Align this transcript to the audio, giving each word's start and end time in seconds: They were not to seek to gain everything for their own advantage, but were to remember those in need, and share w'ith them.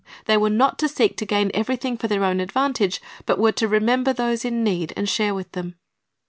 They 0.25 0.35
were 0.35 0.49
not 0.49 0.79
to 0.79 0.87
seek 0.89 1.15
to 1.17 1.27
gain 1.27 1.51
everything 1.53 1.95
for 1.95 2.07
their 2.07 2.23
own 2.23 2.39
advantage, 2.39 2.99
but 3.27 3.37
were 3.37 3.51
to 3.51 3.67
remember 3.67 4.13
those 4.13 4.43
in 4.43 4.63
need, 4.63 4.93
and 4.97 5.07
share 5.07 5.33
w'ith 5.33 5.51
them. 5.51 5.75